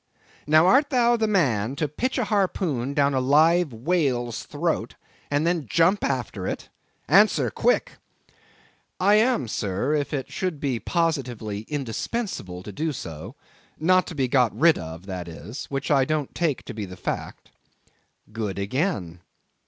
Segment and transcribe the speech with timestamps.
[0.47, 4.95] Now, art thou the man to pitch a harpoon down a live whale's throat,
[5.29, 6.69] and then jump after it?
[7.07, 7.99] Answer, quick!"
[8.99, 13.35] "I am, sir, if it should be positively indispensable to do so;
[13.77, 16.97] not to be got rid of, that is; which I don't take to be the
[16.97, 17.51] fact."
[18.33, 19.19] "Good again.